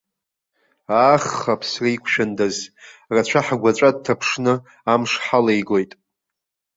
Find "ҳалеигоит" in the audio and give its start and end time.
5.23-5.91